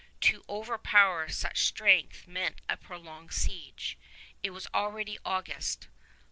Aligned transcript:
To 0.21 0.43
overpower 0.49 1.29
such 1.29 1.61
strength 1.63 2.25
meant 2.27 2.61
a 2.67 2.75
prolonged 2.75 3.33
siege. 3.33 3.99
It 4.41 4.49
was 4.49 4.65
already 4.73 5.19
August. 5.23 5.89